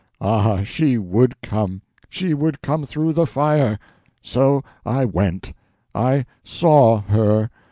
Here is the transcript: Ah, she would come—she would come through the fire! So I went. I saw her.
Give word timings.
Ah, 0.19 0.63
she 0.63 0.97
would 0.97 1.39
come—she 1.43 2.33
would 2.33 2.63
come 2.63 2.85
through 2.87 3.13
the 3.13 3.27
fire! 3.27 3.77
So 4.19 4.63
I 4.83 5.05
went. 5.05 5.53
I 5.93 6.25
saw 6.43 7.01
her. 7.01 7.51